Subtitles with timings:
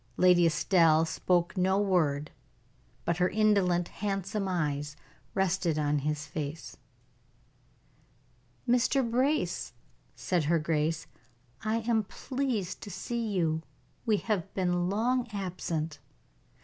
[0.17, 2.31] Lady Estelle spoke no word,
[3.05, 4.95] but her indolent, handsome eyes,
[5.35, 6.75] rested on his face.
[8.67, 9.07] "Mr.
[9.07, 9.73] Brace,"
[10.15, 11.05] said her grace,
[11.63, 13.61] "I am pleased to see you.
[14.07, 15.99] We have been long absent."